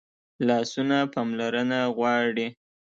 لاسونه 0.47 0.97
پاملرنه 1.13 1.79
غواړي 1.97 2.47